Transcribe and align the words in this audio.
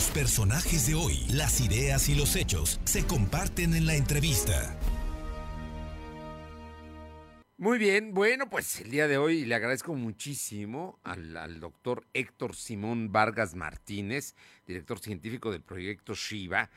Los 0.00 0.08
personajes 0.12 0.86
de 0.86 0.94
hoy, 0.94 1.26
las 1.28 1.60
ideas 1.60 2.08
y 2.08 2.14
los 2.14 2.34
hechos 2.34 2.80
se 2.84 3.06
comparten 3.06 3.74
en 3.74 3.84
la 3.84 3.96
entrevista. 3.96 4.74
Muy 7.58 7.76
bien, 7.76 8.14
bueno, 8.14 8.48
pues 8.48 8.80
el 8.80 8.90
día 8.90 9.06
de 9.08 9.18
hoy 9.18 9.44
le 9.44 9.54
agradezco 9.54 9.94
muchísimo 9.94 10.98
al, 11.04 11.60
doctor 11.60 12.06
Héctor 12.14 12.56
Simón 12.56 13.12
Vargas 13.12 13.54
Martínez, 13.54 14.34
director 14.66 15.00
científico 15.00 15.52
del 15.52 15.60
proyecto 15.60 16.14
Shiva, 16.14 16.70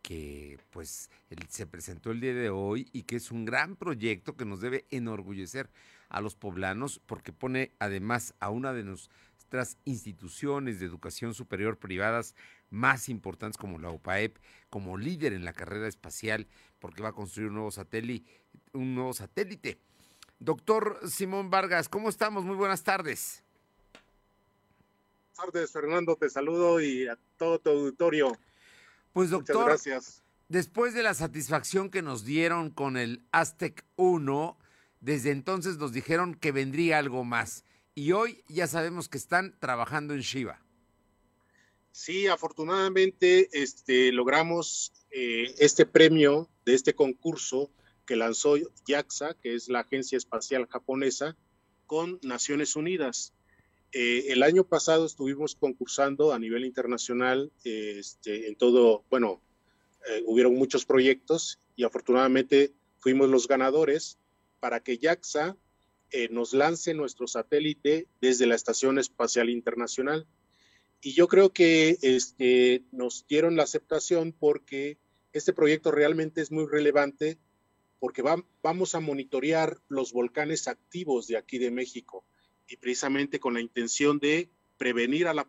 que 0.00 0.58
pues 0.70 1.10
se 1.50 1.66
presentó 1.66 2.12
el 2.12 2.22
día 2.22 2.32
de 2.32 2.48
hoy 2.48 2.88
y 2.94 3.02
que 3.02 3.16
es 3.16 3.30
un 3.30 3.44
gran 3.44 3.76
proyecto 3.76 4.38
que 4.38 4.46
nos 4.46 4.62
debe 4.62 4.86
enorgullecer 4.90 5.68
a 6.08 6.22
los 6.22 6.34
poblanos 6.34 6.98
porque 7.04 7.30
pone 7.30 7.72
además 7.78 8.34
a 8.40 8.48
una 8.48 8.72
de 8.72 8.84
nuestras 9.50 9.78
instituciones 9.84 10.78
de 10.78 10.86
educación 10.86 11.34
superior 11.34 11.76
privadas 11.76 12.36
más 12.70 13.08
importantes 13.08 13.58
como 13.58 13.78
la 13.80 13.90
UPAEP 13.90 14.36
como 14.68 14.96
líder 14.96 15.32
en 15.32 15.44
la 15.44 15.52
carrera 15.52 15.88
espacial 15.88 16.46
porque 16.78 17.02
va 17.02 17.08
a 17.08 17.12
construir 17.12 17.48
un 17.48 17.54
nuevo 17.54 17.72
satélite, 17.72 18.30
un 18.72 18.94
nuevo 18.94 19.12
satélite 19.12 19.80
Doctor 20.38 21.00
Simón 21.06 21.50
Vargas, 21.50 21.88
¿cómo 21.88 22.08
estamos? 22.08 22.44
Muy 22.44 22.54
buenas 22.54 22.84
tardes. 22.84 23.42
Buenas 25.36 25.52
tardes, 25.52 25.72
Fernando, 25.72 26.16
te 26.16 26.30
saludo 26.30 26.80
y 26.80 27.08
a 27.08 27.18
todo 27.36 27.58
tu 27.58 27.70
auditorio. 27.70 28.38
Pues 29.12 29.30
doctor, 29.30 29.66
gracias. 29.66 30.22
después 30.48 30.94
de 30.94 31.02
la 31.02 31.12
satisfacción 31.14 31.90
que 31.90 32.02
nos 32.02 32.24
dieron 32.24 32.70
con 32.70 32.96
el 32.96 33.22
Aztec 33.32 33.84
1, 33.96 34.56
desde 35.00 35.32
entonces 35.32 35.76
nos 35.76 35.92
dijeron 35.92 36.34
que 36.34 36.52
vendría 36.52 36.98
algo 36.98 37.24
más. 37.24 37.64
Y 37.94 38.12
hoy 38.12 38.42
ya 38.48 38.66
sabemos 38.66 39.08
que 39.08 39.18
están 39.18 39.58
trabajando 39.58 40.14
en 40.14 40.20
Shiva. 40.20 40.60
Sí, 41.92 42.28
afortunadamente 42.28 43.48
este, 43.52 44.12
logramos 44.12 44.92
eh, 45.10 45.54
este 45.58 45.86
premio 45.86 46.48
de 46.64 46.74
este 46.74 46.94
concurso 46.94 47.70
que 48.06 48.16
lanzó 48.16 48.54
JAXA, 48.86 49.34
que 49.34 49.54
es 49.54 49.68
la 49.68 49.80
Agencia 49.80 50.16
Espacial 50.16 50.66
Japonesa, 50.68 51.36
con 51.86 52.20
Naciones 52.22 52.76
Unidas. 52.76 53.32
Eh, 53.92 54.26
el 54.28 54.44
año 54.44 54.62
pasado 54.62 55.06
estuvimos 55.06 55.56
concursando 55.56 56.32
a 56.32 56.38
nivel 56.38 56.64
internacional 56.64 57.50
este, 57.64 58.46
en 58.48 58.54
todo, 58.54 59.04
bueno, 59.10 59.42
eh, 60.08 60.22
hubieron 60.26 60.54
muchos 60.54 60.86
proyectos 60.86 61.58
y 61.74 61.82
afortunadamente 61.82 62.72
fuimos 63.00 63.28
los 63.28 63.48
ganadores 63.48 64.18
para 64.60 64.80
que 64.80 64.98
JAXA 64.98 65.56
eh, 66.12 66.28
nos 66.30 66.52
lance 66.52 66.94
nuestro 66.94 67.26
satélite 67.26 68.08
desde 68.20 68.46
la 68.46 68.54
Estación 68.54 68.98
Espacial 68.98 69.48
Internacional. 69.50 70.26
Y 71.00 71.12
yo 71.12 71.28
creo 71.28 71.52
que 71.52 71.98
este, 72.02 72.84
nos 72.92 73.26
dieron 73.26 73.56
la 73.56 73.62
aceptación 73.62 74.32
porque 74.32 74.98
este 75.32 75.52
proyecto 75.52 75.90
realmente 75.90 76.40
es 76.40 76.50
muy 76.50 76.66
relevante 76.66 77.38
porque 78.00 78.22
vamos 78.62 78.94
a 78.94 79.00
monitorear 79.00 79.78
los 79.88 80.12
volcanes 80.12 80.68
activos 80.68 81.26
de 81.26 81.36
aquí 81.36 81.58
de 81.58 81.70
México 81.70 82.24
y 82.66 82.76
precisamente 82.76 83.38
con 83.38 83.54
la 83.54 83.60
intención 83.60 84.18
de 84.18 84.50
prevenir 84.78 85.26
a 85.26 85.34
la, 85.34 85.46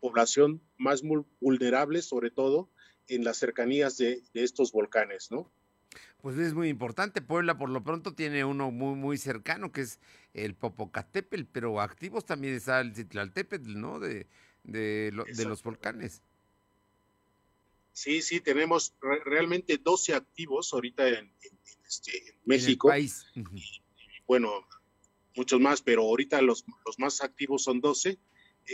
población 0.00 0.60
más 0.78 1.02
vulnerable, 1.40 2.02
sobre 2.02 2.30
todo 2.30 2.68
en 3.08 3.22
las 3.24 3.36
cercanías 3.36 3.96
de, 3.98 4.22
estos 4.34 4.72
volcanes, 4.72 5.30
¿no? 5.30 5.52
Pues 6.20 6.36
es 6.38 6.54
muy 6.54 6.68
importante. 6.68 7.22
Puebla, 7.22 7.56
por 7.58 7.70
lo 7.70 7.82
pronto, 7.82 8.14
tiene 8.14 8.44
uno 8.44 8.70
muy, 8.70 8.94
muy 8.94 9.18
cercano, 9.18 9.72
que 9.72 9.82
es 9.82 9.98
el 10.34 10.54
Popocatépetl, 10.54 11.44
pero 11.52 11.80
activos 11.80 12.24
también 12.24 12.54
está 12.54 12.80
el 12.80 12.94
Citlaltépetl, 12.94 13.78
¿no? 13.80 13.98
De, 13.98 14.26
de, 14.64 15.12
de 15.34 15.44
los 15.44 15.62
volcanes. 15.62 16.22
Sí, 17.96 18.20
sí, 18.20 18.40
tenemos 18.40 18.94
realmente 19.24 19.78
12 19.78 20.14
activos 20.14 20.74
ahorita 20.74 21.08
en, 21.08 21.32
este, 21.88 22.36
México. 22.44 22.92
bueno, 24.26 24.50
muchos 25.34 25.58
más, 25.60 25.80
pero 25.80 26.02
ahorita 26.02 26.42
los, 26.42 26.66
los 26.84 26.98
más 26.98 27.22
activos 27.22 27.62
son 27.62 27.80
12. 27.80 28.10
E, 28.10 28.18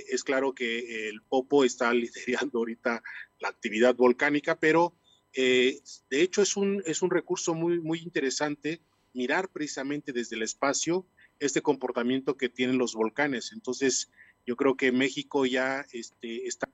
es 0.08 0.24
claro 0.24 0.54
que 0.54 1.08
el 1.08 1.22
Popo 1.22 1.64
está 1.64 1.94
liderando 1.94 2.58
ahorita 2.58 3.00
la 3.38 3.48
actividad 3.48 3.94
volcánica, 3.94 4.58
pero 4.58 4.92
eh, 5.34 5.80
de 6.10 6.22
hecho 6.22 6.42
es 6.42 6.56
un, 6.56 6.82
es 6.86 7.02
un 7.02 7.10
recurso 7.10 7.54
muy, 7.54 7.80
muy 7.80 8.00
interesante 8.00 8.80
mirar 9.14 9.48
precisamente 9.50 10.12
desde 10.12 10.36
el 10.36 10.42
espacio 10.42 11.06
este 11.38 11.62
comportamiento 11.62 12.36
que 12.36 12.48
tienen 12.48 12.78
los 12.78 12.94
volcanes. 12.94 13.52
Entonces, 13.52 14.10
yo 14.46 14.56
creo 14.56 14.76
que 14.76 14.92
México 14.92 15.46
ya 15.46 15.86
este, 15.92 16.46
está 16.46 16.68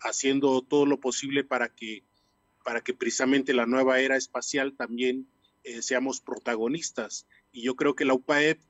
haciendo 0.00 0.62
todo 0.62 0.86
lo 0.86 1.00
posible 1.00 1.44
para 1.44 1.68
que, 1.68 2.04
para 2.64 2.82
que 2.82 2.94
precisamente 2.94 3.52
la 3.54 3.66
nueva 3.66 4.00
era 4.00 4.16
espacial 4.16 4.74
también 4.76 5.28
eh, 5.62 5.82
seamos 5.82 6.20
protagonistas. 6.20 7.26
Y 7.52 7.62
yo 7.62 7.76
creo 7.76 7.94
que 7.94 8.04
la 8.04 8.14
UPAEP 8.14 8.60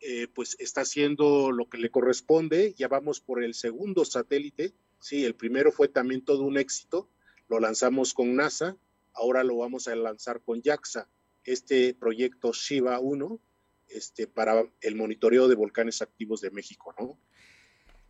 eh, 0.00 0.28
pues 0.28 0.56
está 0.58 0.80
haciendo 0.80 1.52
lo 1.52 1.68
que 1.68 1.78
le 1.78 1.90
corresponde. 1.90 2.74
Ya 2.76 2.88
vamos 2.88 3.20
por 3.20 3.42
el 3.42 3.54
segundo 3.54 4.04
satélite. 4.04 4.72
Sí, 4.98 5.24
el 5.24 5.34
primero 5.34 5.72
fue 5.72 5.88
también 5.88 6.24
todo 6.24 6.42
un 6.42 6.58
éxito. 6.58 7.08
Lo 7.50 7.58
lanzamos 7.58 8.14
con 8.14 8.36
NASA. 8.36 8.76
Ahora 9.12 9.42
lo 9.42 9.56
vamos 9.56 9.88
a 9.88 9.96
lanzar 9.96 10.40
con 10.40 10.62
JAXA. 10.62 11.08
Este 11.42 11.94
proyecto 11.94 12.52
Shiva 12.52 13.00
1 13.00 13.40
este, 13.88 14.28
para 14.28 14.64
el 14.80 14.94
monitoreo 14.94 15.48
de 15.48 15.56
volcanes 15.56 16.00
activos 16.00 16.40
de 16.40 16.52
México, 16.52 16.94
¿no? 16.96 17.18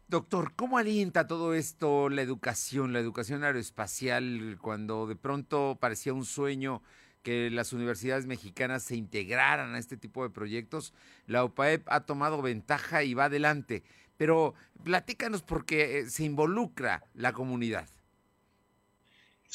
Doctor, 0.09 0.53
¿cómo 0.57 0.77
alienta 0.77 1.27
todo 1.27 1.55
esto 1.55 2.11
la 2.11 2.21
educación, 2.21 2.93
la 2.93 2.99
educación 2.99 3.43
aeroespacial, 3.43 4.59
cuando 4.61 5.07
de 5.07 5.17
pronto 5.17 5.79
parecía 5.81 6.13
un 6.13 6.27
sueño 6.27 6.83
que 7.23 7.49
las 7.49 7.73
universidades 7.73 8.27
mexicanas 8.27 8.83
se 8.83 8.97
integraran 8.97 9.75
a 9.75 9.79
este 9.79 9.97
tipo 9.97 10.23
de 10.23 10.31
proyectos? 10.31 10.93
La 11.27 11.45
UPAEP 11.45 11.85
ha 11.87 12.01
tomado 12.01 12.43
ventaja 12.43 13.05
y 13.05 13.15
va 13.15 13.27
adelante, 13.27 13.85
pero 14.19 14.53
platícanos 14.85 15.41
porque 15.43 16.01
eh, 16.01 16.11
se 16.11 16.25
involucra 16.25 17.05
la 17.15 17.33
comunidad. 17.33 17.89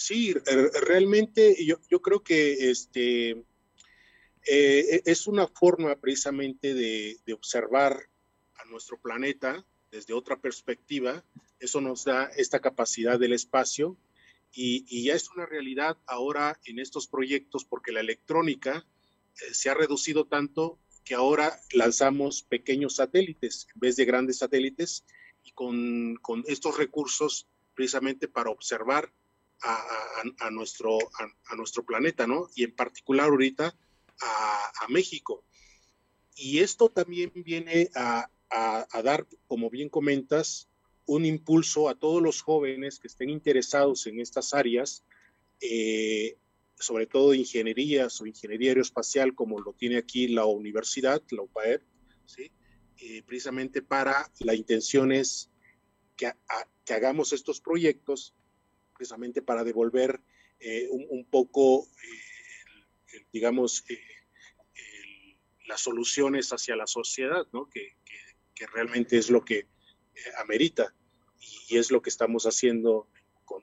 Sí, 0.08 0.34
realmente 0.34 1.66
yo, 1.66 1.78
yo 1.90 2.02
creo 2.02 2.22
que 2.22 2.70
este, 2.70 3.32
eh, 4.46 5.02
es 5.06 5.28
una 5.28 5.48
forma 5.48 5.96
precisamente 5.96 6.74
de, 6.74 7.18
de 7.26 7.34
observar 7.34 8.08
a 8.56 8.66
nuestro 8.66 9.00
planeta 9.00 9.66
desde 9.90 10.14
otra 10.14 10.40
perspectiva, 10.40 11.24
eso 11.60 11.82
nos 11.82 12.04
da 12.04 12.26
esta 12.36 12.60
capacidad 12.60 13.18
del 13.18 13.34
espacio 13.34 13.98
y, 14.52 15.04
ya 15.04 15.16
es 15.16 15.30
una 15.32 15.46
realidad 15.46 15.98
ahora 16.06 16.60
en 16.66 16.80
estos 16.80 17.08
proyectos 17.08 17.66
porque 17.66 17.92
la 17.92 18.00
electrónica 18.00 18.86
eh, 19.36 19.54
se 19.54 19.70
ha 19.70 19.74
reducido 19.74 20.26
tanto 20.26 20.80
que 21.04 21.16
ahora 21.16 21.60
lanzamos 21.74 22.44
pequeños 22.44 22.96
satélites 22.96 23.68
en 23.74 23.80
vez 23.80 23.96
de 23.96 24.06
grandes 24.06 24.38
satélites 24.38 25.04
y 25.44 25.52
con, 25.52 26.20
estos 26.48 26.78
recursos 26.78 27.48
precisamente 27.74 28.28
para 28.28 28.50
observar 28.50 29.12
a, 29.62 30.52
nuestro, 30.52 30.98
a, 31.46 31.56
nuestro 31.56 31.84
planeta, 31.84 32.28
¿no? 32.28 32.50
Y 32.56 32.64
en 32.64 32.76
particular 32.76 33.30
ahorita 33.30 33.76
a 34.22 34.88
México. 34.90 35.44
Y 36.36 36.60
esto 36.60 36.90
también 36.90 37.32
viene 37.34 37.90
a, 37.96 38.30
dar, 39.04 39.26
como 39.48 39.70
bien 39.70 39.90
comentas, 39.90 40.70
un 41.06 41.26
impulso 41.26 41.88
a 41.88 41.96
todos 41.96 42.22
los 42.22 42.42
jóvenes 42.42 43.00
que 43.00 43.08
estén 43.08 43.30
interesados 43.30 44.06
en 44.08 44.20
estas 44.20 44.54
áreas, 44.54 45.06
eh, 45.62 46.38
sobre 46.78 47.08
todo 47.08 47.34
ingenierías 47.34 48.20
o 48.20 48.26
ingeniería 48.26 48.72
aeroespacial, 48.72 49.34
como 49.34 49.60
lo 49.60 49.74
tiene 49.74 49.98
aquí 49.98 50.28
la 50.28 50.46
universidad, 50.46 51.22
la 51.30 51.44
UPAEP, 51.44 51.82
¿sí? 52.26 52.52
Eh, 52.98 53.24
precisamente 53.24 53.82
para 53.82 54.30
la 54.40 54.56
intención 54.56 55.12
es 55.12 55.50
que, 56.18 56.32
hagamos 56.90 57.34
estos 57.34 57.62
proyectos, 57.62 58.36
precisamente 58.96 59.42
para 59.42 59.64
devolver 59.64 60.22
eh, 60.60 60.88
un, 60.90 61.26
poco, 61.26 61.88
digamos, 63.32 63.84
las 65.68 65.82
soluciones 65.82 66.50
hacia 66.52 66.76
la 66.76 66.88
sociedad, 66.88 67.46
¿no? 67.52 67.70
que, 67.70 67.96
que 68.56 68.66
realmente 68.68 69.18
es 69.18 69.30
lo 69.30 69.44
que 69.44 69.68
eh, 70.16 70.32
amerita 70.40 70.96
y, 71.70 71.78
es 71.78 71.92
lo 71.92 72.02
que 72.02 72.10
estamos 72.10 72.46
haciendo 72.46 73.08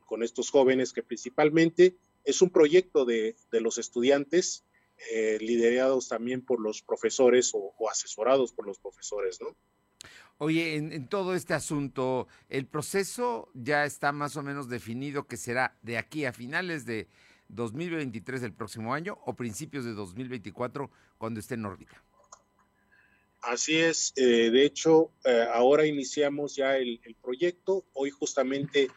con, 0.07 0.23
estos 0.23 0.51
jóvenes, 0.51 0.93
que 0.93 1.03
principalmente 1.03 1.97
es 2.25 2.43
un 2.43 2.51
proyecto 2.51 3.05
de, 3.05 3.35
los 3.51 3.79
estudiantes, 3.79 4.65
eh, 5.11 5.39
liderados 5.41 6.09
también 6.09 6.45
por 6.45 6.61
los 6.61 6.83
profesores 6.83 7.51
o, 7.55 7.75
asesorados 7.91 8.53
por 8.53 8.67
los 8.67 8.79
profesores, 8.79 9.41
¿no? 9.41 9.57
Oye, 10.39 10.75
en, 10.75 11.09
todo 11.09 11.35
este 11.35 11.55
asunto, 11.55 12.27
¿el 12.49 12.67
proceso 12.67 13.49
ya 13.55 13.85
está 13.85 14.13
más 14.13 14.37
o 14.37 14.43
menos 14.43 14.69
definido 14.69 15.27
que 15.27 15.37
será 15.37 15.77
de 15.83 15.99
aquí 15.99 16.25
a 16.25 16.33
finales 16.33 16.85
de 16.85 17.07
2023 17.49 18.41
del 18.41 18.53
próximo 18.53 18.93
año 18.93 19.19
o 19.25 19.35
principios 19.35 19.85
de 19.85 19.93
2024 19.93 20.91
cuando 21.19 21.39
esté 21.39 21.55
en 21.55 21.67
órbita? 21.67 22.03
Así 23.43 23.77
es, 23.77 24.13
eh, 24.17 24.51
de 24.51 24.65
hecho, 24.65 25.13
eh, 25.25 25.47
ahora 25.53 25.87
iniciamos 25.87 26.57
ya 26.57 26.77
el, 26.77 27.01
proyecto. 27.23 27.85
Hoy 27.93 28.11
justamente 28.11 28.89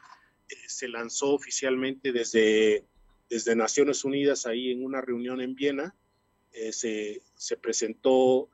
se 0.68 0.88
lanzó 0.88 1.34
oficialmente 1.34 2.12
desde, 2.12 2.86
desde 3.30 3.56
Naciones 3.56 4.04
Unidas 4.04 4.46
ahí 4.46 4.72
en 4.72 4.84
una 4.84 5.02
reunión 5.02 5.42
en 5.42 5.56
Viena. 5.56 5.96
se, 6.72 7.22
se, 7.36 7.58
presentó 7.58 8.50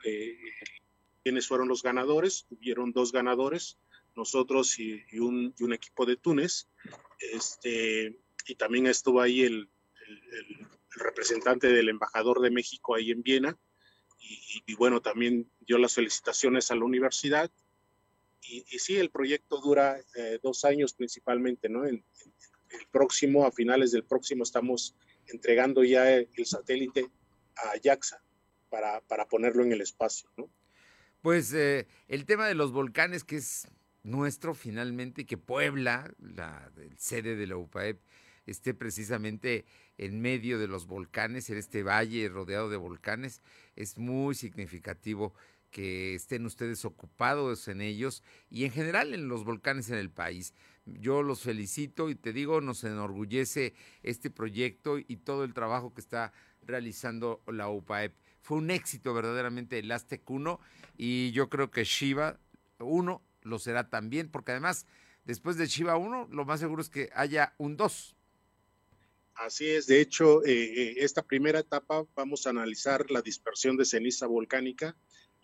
quiénes 1.23 1.47
fueron 1.47 1.67
los 1.67 1.83
ganadores. 1.83 2.45
Hubieron 2.49 2.91
dos 2.91 3.11
ganadores, 3.11 3.77
nosotros 4.15 4.77
y, 4.79 5.03
un, 5.19 5.53
y 5.57 5.63
un, 5.63 5.73
equipo 5.73 6.05
de 6.05 6.17
Túnez. 6.17 6.67
Este, 7.19 8.17
y 8.47 8.55
también 8.55 8.87
estuvo 8.87 9.21
ahí 9.21 9.43
el, 9.43 9.69
el, 10.07 10.67
representante 10.93 11.67
del 11.67 11.87
embajador 11.87 12.41
de 12.41 12.51
México 12.51 12.95
ahí 12.95 13.11
en 13.11 13.23
Viena. 13.23 13.57
Y, 14.67 14.75
bueno, 14.75 15.01
también 15.01 15.49
dio 15.61 15.77
las 15.77 15.95
felicitaciones 15.95 16.69
a 16.69 16.75
la 16.75 16.85
universidad. 16.85 17.51
Y, 18.41 18.63
sí, 18.79 18.97
el 18.97 19.09
proyecto 19.09 19.59
dura 19.61 19.99
eh, 20.15 20.39
dos 20.43 20.63
años 20.63 20.93
principalmente, 20.93 21.69
¿no? 21.69 21.85
El, 21.85 22.03
el, 22.69 22.87
próximo, 22.91 23.45
a 23.45 23.51
finales 23.51 23.91
del 23.91 24.03
próximo, 24.03 24.43
estamos 24.43 24.95
entregando 25.27 25.83
ya 25.83 26.11
el, 26.11 26.45
satélite 26.45 27.09
a 27.55 27.79
JAXA 27.81 28.21
para, 28.69 29.01
para, 29.01 29.27
ponerlo 29.27 29.63
en 29.63 29.73
el 29.73 29.81
espacio, 29.81 30.29
¿no? 30.37 30.49
Pues 31.21 31.53
eh, 31.53 31.87
el 32.07 32.25
tema 32.25 32.47
de 32.47 32.55
los 32.55 32.71
volcanes, 32.71 33.23
que 33.23 33.35
es 33.35 33.67
nuestro 34.01 34.55
finalmente, 34.55 35.27
que 35.27 35.37
Puebla, 35.37 36.11
la 36.17 36.71
sede 36.97 37.35
de 37.35 37.45
la 37.45 37.57
UPAEP, 37.57 38.01
esté 38.47 38.73
precisamente 38.73 39.65
en 39.99 40.19
medio 40.19 40.57
de 40.57 40.67
los 40.67 40.87
volcanes, 40.87 41.51
en 41.51 41.59
este 41.59 41.83
valle 41.83 42.27
rodeado 42.27 42.71
de 42.71 42.77
volcanes, 42.77 43.43
es 43.75 43.99
muy 43.99 44.33
significativo 44.33 45.35
que 45.69 46.15
estén 46.15 46.43
ustedes 46.47 46.85
ocupados 46.85 47.67
en 47.67 47.81
ellos 47.81 48.23
y 48.49 48.65
en 48.65 48.71
general 48.71 49.13
en 49.13 49.27
los 49.27 49.45
volcanes 49.45 49.91
en 49.91 49.99
el 49.99 50.09
país. 50.09 50.55
Yo 50.85 51.21
los 51.21 51.41
felicito 51.41 52.09
y 52.09 52.15
te 52.15 52.33
digo, 52.33 52.61
nos 52.61 52.83
enorgullece 52.83 53.75
este 54.01 54.31
proyecto 54.31 54.97
y 54.97 55.17
todo 55.17 55.43
el 55.43 55.53
trabajo 55.53 55.93
que 55.93 56.01
está 56.01 56.33
realizando 56.63 57.43
la 57.47 57.69
UPAEP. 57.69 58.13
Fue 58.41 58.57
un 58.57 58.71
éxito 58.71 59.13
verdaderamente 59.13 59.79
el 59.79 59.91
Aztec 59.91 60.29
1 60.29 60.59
y 60.97 61.31
yo 61.31 61.49
creo 61.49 61.71
que 61.71 61.83
Shiva 61.83 62.39
1 62.79 63.21
lo 63.43 63.59
será 63.59 63.89
también, 63.89 64.29
porque 64.29 64.51
además, 64.51 64.85
después 65.25 65.57
de 65.57 65.67
Shiva 65.67 65.97
1, 65.97 66.29
lo 66.31 66.45
más 66.45 66.59
seguro 66.59 66.81
es 66.81 66.89
que 66.89 67.09
haya 67.13 67.53
un 67.57 67.77
2. 67.77 68.15
Así 69.35 69.67
es, 69.67 69.87
de 69.87 70.01
hecho, 70.01 70.43
eh, 70.45 70.51
eh, 70.51 70.93
esta 70.97 71.23
primera 71.23 71.59
etapa 71.59 72.05
vamos 72.15 72.45
a 72.45 72.51
analizar 72.51 73.09
la 73.09 73.21
dispersión 73.21 73.77
de 73.77 73.85
ceniza 73.85 74.27
volcánica. 74.27 74.95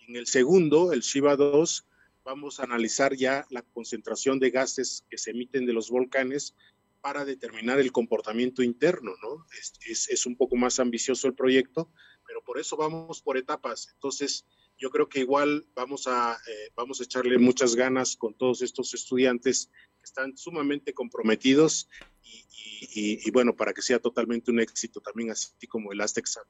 En 0.07 0.15
el 0.15 0.27
segundo, 0.27 0.93
el 0.93 1.01
Shiva 1.01 1.35
2, 1.35 1.87
vamos 2.23 2.59
a 2.59 2.63
analizar 2.63 3.15
ya 3.15 3.45
la 3.49 3.61
concentración 3.61 4.37
de 4.39 4.51
gases 4.51 5.05
que 5.09 5.17
se 5.17 5.31
emiten 5.31 5.65
de 5.65 5.73
los 5.73 5.89
volcanes 5.89 6.55
para 7.01 7.25
determinar 7.25 7.79
el 7.79 7.91
comportamiento 7.91 8.61
interno, 8.61 9.13
¿no? 9.23 9.45
Es, 9.87 10.09
es, 10.09 10.25
un 10.25 10.35
poco 10.35 10.57
más 10.57 10.79
ambicioso 10.79 11.27
el 11.27 11.35
proyecto, 11.35 11.89
pero 12.37 12.45
por 12.45 12.59
eso 12.59 12.77
vamos 12.77 13.19
por 13.21 13.35
etapas. 13.35 13.89
Entonces, 13.93 14.45
yo 14.77 14.91
creo 14.91 15.09
que 15.09 15.21
igual 15.21 15.65
vamos 15.73 16.05
a, 16.05 16.37
eh, 16.47 16.71
vamos 16.75 17.01
a 17.01 17.03
echarle 17.03 17.39
muchas 17.39 17.75
ganas 17.75 18.15
con 18.15 18.35
todos 18.35 18.61
estos 18.61 18.93
estudiantes 18.93 19.71
que 19.97 20.03
están 20.03 20.37
sumamente 20.37 20.93
comprometidos 20.93 21.89
y, 22.21 23.31
bueno, 23.31 23.55
para 23.55 23.73
que 23.73 23.81
sea 23.81 23.99
totalmente 23.99 24.51
un 24.51 24.59
éxito 24.59 25.01
también, 25.01 25.31
así 25.31 25.65
como 25.67 25.91
el 25.91 25.99
Aztexan. 25.99 26.43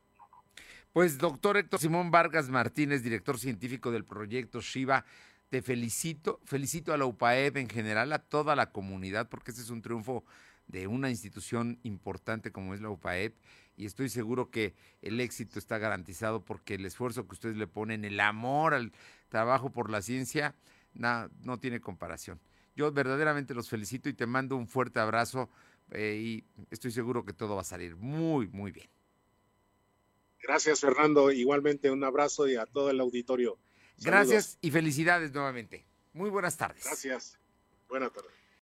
Pues 0.92 1.18
doctor 1.18 1.56
Héctor 1.56 1.80
Simón 1.80 2.12
Vargas 2.12 2.50
Martínez, 2.50 3.02
director 3.02 3.40
científico 3.40 3.90
del 3.90 4.04
proyecto 4.04 4.60
Shiva, 4.60 5.06
te 5.48 5.62
felicito, 5.62 6.42
felicito 6.44 6.92
a 6.92 6.98
la 6.98 7.06
UPAEB 7.06 7.58
en 7.58 7.70
general, 7.70 8.12
a 8.12 8.20
toda 8.20 8.58
la 8.58 8.72
comunidad, 8.72 9.30
porque 9.30 9.52
este 9.52 9.64
es 9.64 9.70
un 9.70 9.82
triunfo 9.82 10.26
de 10.68 10.88
una 10.88 11.10
institución 11.10 11.80
importante 11.84 12.52
como 12.52 12.74
es 12.74 12.82
la 12.82 12.90
UPAEP 12.90 13.36
y 13.78 13.86
estoy 13.86 14.10
seguro 14.10 14.50
que 14.50 14.74
el 15.02 15.20
éxito 15.20 15.60
está 15.60 15.78
garantizado 15.78 16.44
porque 16.44 16.76
el 16.76 16.86
esfuerzo 16.86 17.28
que 17.28 17.34
ustedes 17.34 17.56
le 17.56 17.68
ponen, 17.68 18.06
el 18.06 18.20
amor 18.20 18.74
al 18.74 18.92
trabajo 19.30 19.72
por 19.72 19.90
la 19.90 20.02
ciencia, 20.02 20.56
no 20.94 21.60
tiene 21.60 21.80
comparación. 21.80 22.40
Yo 22.76 22.92
verdaderamente 22.92 23.54
los 23.54 23.70
felicito 23.70 24.10
y 24.10 24.14
te 24.14 24.26
mando 24.26 24.56
un 24.56 24.68
fuerte 24.68 25.00
abrazo 25.00 25.50
eh, 25.92 26.20
y 26.22 26.44
estoy 26.70 26.92
seguro 26.92 27.24
que 27.24 27.34
todo 27.34 27.56
va 27.56 27.62
a 27.62 27.66
salir 27.66 27.96
muy, 27.96 28.48
muy 28.48 28.72
bien. 28.72 28.90
Gracias, 30.42 30.80
Fernando. 30.80 31.32
Igualmente 31.32 31.92
un 31.92 32.04
abrazo 32.04 32.48
y 32.48 32.56
a 32.56 32.66
todo 32.66 32.90
el 32.90 33.00
auditorio. 33.00 33.58
Gracias 34.00 34.58
y 34.62 34.72
felicidades 34.72 35.32
nuevamente. 35.34 35.86
Muy 36.14 36.30
buenas 36.30 36.58
tardes. 36.58 36.84
Gracias. 36.84 37.38
Buenas 37.88 38.12
tardes. 38.12 38.47